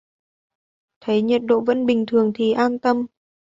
[1.01, 3.05] Thấy nhiệt độ vẫn bình thường thì an Tâm